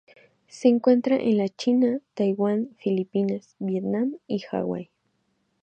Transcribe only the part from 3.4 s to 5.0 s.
Vietnam y Hawaii.